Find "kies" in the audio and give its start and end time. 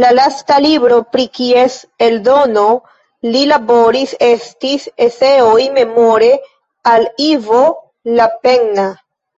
1.38-1.78